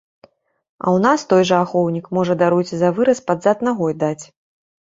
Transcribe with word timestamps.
А 0.25 0.25
ў 0.27 0.97
нас 1.05 1.25
той 1.33 1.43
жа 1.49 1.59
ахоўнік 1.65 2.09
можа, 2.19 2.39
даруйце 2.41 2.75
за 2.85 2.89
выраз, 3.01 3.23
пад 3.29 3.39
зад 3.49 3.57
нагой 3.69 3.93
даць. 4.07 4.21